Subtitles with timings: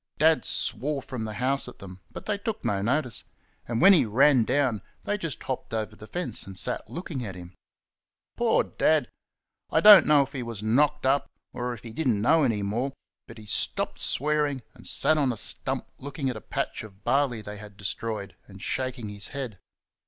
[0.17, 3.23] Dad swore from the house at them, but they took no notice;
[3.67, 7.35] and when he ran down, they just hopped over the fence and sat looking at
[7.35, 7.53] him.
[8.35, 9.09] Poor Dad!
[9.69, 12.41] I do n't know if he was knocked up or if he did n't know
[12.41, 12.93] any more,
[13.27, 17.43] but he stopped swearing and sat on a stump looking at a patch of barley
[17.43, 19.59] they had destroyed, and shaking his head.